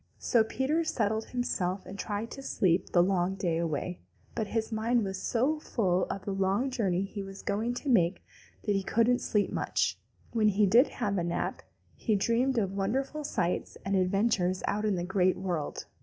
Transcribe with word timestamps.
So 0.17 0.43
Peter 0.43 0.83
settled 0.83 1.25
himself 1.25 1.85
and 1.85 1.99
tried 1.99 2.31
to 2.31 2.41
sleep 2.41 2.89
the 2.91 3.03
long 3.03 3.35
day 3.35 3.59
away, 3.59 3.99
but 4.33 4.47
his 4.47 4.71
mind 4.71 5.03
was 5.03 5.21
so 5.21 5.59
full 5.59 6.05
of 6.05 6.25
the 6.25 6.31
long 6.33 6.71
journey 6.71 7.03
he 7.03 7.21
was 7.21 7.43
going 7.43 7.75
to 7.75 7.87
make 7.87 8.23
that 8.63 8.73
he 8.75 8.81
couldn't 8.81 9.19
sleep 9.21 9.51
much, 9.51 9.99
and 10.31 10.39
when 10.39 10.47
he 10.47 10.65
did 10.65 10.87
have 10.87 11.19
a 11.19 11.23
nap, 11.23 11.61
he 11.93 12.15
dreamed 12.15 12.57
of 12.57 12.71
wonderful 12.75 13.23
sights 13.23 13.77
and 13.85 13.95
adventures 13.95 14.63
out 14.67 14.85
in 14.85 14.95
the 14.95 15.03
Great 15.03 15.37
World. 15.37 15.85